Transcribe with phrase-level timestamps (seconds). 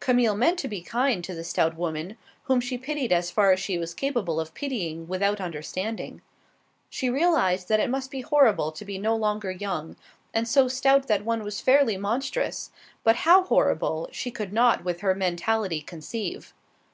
[0.00, 3.60] Camille meant to be kind to the stout woman, whom she pitied as far as
[3.60, 6.22] she was capable of pitying without understanding.
[6.88, 9.96] She realized that it must be horrible to be no longer young,
[10.32, 12.70] and so stout that one was fairly monstrous,
[13.02, 16.54] but how horrible she could not with her mentality conceive.